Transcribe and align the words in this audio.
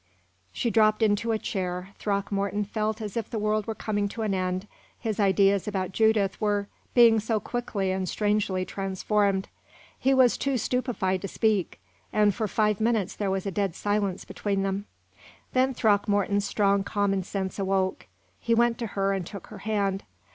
She 0.51 0.71
dropped 0.71 1.03
into 1.03 1.31
a 1.31 1.37
chair. 1.37 1.89
Throckmorton 1.99 2.63
felt 2.63 3.03
as 3.03 3.15
if 3.15 3.29
the 3.29 3.37
world 3.37 3.67
were 3.67 3.75
coming 3.75 4.09
to 4.09 4.23
an 4.23 4.33
end, 4.33 4.65
his 4.99 5.19
ideas 5.19 5.67
about 5.67 5.91
Judith 5.91 6.41
were 6.41 6.67
being 6.95 7.19
so 7.19 7.39
quickly 7.39 7.91
and 7.91 8.09
strangely 8.09 8.65
transformed. 8.65 9.47
He 9.99 10.15
was 10.15 10.39
too 10.39 10.57
stupefied 10.57 11.21
to 11.21 11.27
speak, 11.27 11.79
and 12.11 12.33
for 12.33 12.47
five 12.47 12.81
minutes 12.81 13.15
there 13.15 13.29
was 13.29 13.45
a 13.45 13.51
dead 13.51 13.75
silence 13.75 14.25
between 14.25 14.63
them. 14.63 14.87
Then 15.53 15.71
Throckmorton's 15.71 16.45
strong 16.45 16.83
common 16.83 17.21
sense 17.21 17.59
awoke. 17.59 18.07
He 18.39 18.55
went 18.55 18.79
to 18.79 18.87
her 18.97 19.13
and 19.13 19.23
took 19.23 19.45
her 19.53 19.59
hand. 19.59 20.03